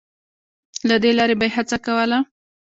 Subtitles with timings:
[0.89, 2.17] له دې لارې به یې هڅه کوله